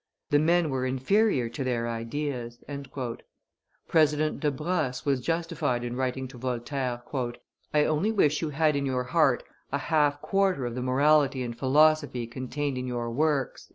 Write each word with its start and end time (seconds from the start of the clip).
"The 0.31 0.39
men 0.39 0.71
were 0.71 0.83
inferior 0.83 1.47
to 1.49 1.63
their 1.63 1.87
ideas." 1.87 2.57
President 3.87 4.39
De 4.39 4.49
Brosses 4.49 5.05
was 5.05 5.21
justified 5.21 5.83
in 5.83 5.95
writing 5.95 6.27
to 6.29 6.39
Voltaire, 6.39 7.03
"I 7.71 7.85
only 7.85 8.11
wish 8.11 8.41
you 8.41 8.49
had 8.49 8.75
in 8.75 8.87
your 8.87 9.03
heart 9.03 9.43
a 9.71 9.77
half 9.77 10.19
quarter 10.19 10.65
of 10.65 10.73
the 10.73 10.81
morality 10.81 11.43
and 11.43 11.55
philosophy 11.55 12.25
contained 12.25 12.79
in 12.79 12.87
your 12.87 13.11
works." 13.11 13.69